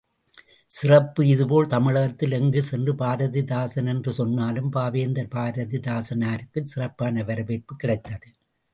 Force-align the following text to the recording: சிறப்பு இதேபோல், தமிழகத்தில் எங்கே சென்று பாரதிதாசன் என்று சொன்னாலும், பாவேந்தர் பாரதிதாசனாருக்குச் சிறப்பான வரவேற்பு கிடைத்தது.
சிறப்பு 0.71 1.27
இதேபோல், 1.27 1.67
தமிழகத்தில் 1.67 2.31
எங்கே 2.31 2.61
சென்று 2.61 2.93
பாரதிதாசன் 2.93 3.87
என்று 3.87 4.13
சொன்னாலும், 4.13 4.71
பாவேந்தர் 4.71 5.33
பாரதிதாசனாருக்குச் 5.35 6.71
சிறப்பான 6.75 7.23
வரவேற்பு 7.23 7.75
கிடைத்தது. 7.75 8.29